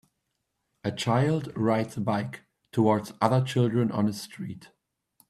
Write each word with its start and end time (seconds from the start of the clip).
A 0.83 0.91
child 0.91 1.55
rides 1.55 1.95
a 1.95 2.01
bike 2.01 2.41
towards 2.71 3.13
other 3.21 3.39
children 3.43 3.91
on 3.91 4.07
a 4.09 4.13
street. 4.13 4.71